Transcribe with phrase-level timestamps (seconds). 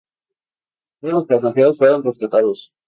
[0.99, 2.73] Todos los pasajeros fueron rescatados.